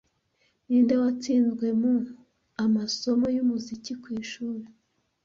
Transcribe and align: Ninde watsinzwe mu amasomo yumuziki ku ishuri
Ninde 0.67 0.95
watsinzwe 1.01 1.67
mu 1.81 1.93
amasomo 2.63 3.25
yumuziki 3.35 3.93
ku 4.01 4.07
ishuri 4.21 4.65